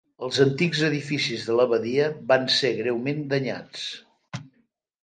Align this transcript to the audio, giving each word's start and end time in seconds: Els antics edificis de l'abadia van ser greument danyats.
Els 0.27 0.37
antics 0.45 0.79
edificis 0.87 1.45
de 1.49 1.59
l'abadia 1.59 2.09
van 2.33 2.49
ser 2.57 2.75
greument 2.81 3.23
danyats. 3.37 3.87